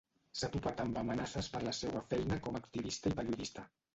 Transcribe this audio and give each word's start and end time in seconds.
S'ha 0.37 0.47
topat 0.53 0.79
amb 0.85 0.95
amenaces 1.01 1.51
per 1.57 1.61
la 1.67 1.75
seua 1.81 2.03
feina 2.13 2.39
com 2.47 2.57
a 2.57 2.61
activista 2.65 3.13
i 3.15 3.21
periodista. 3.23 3.67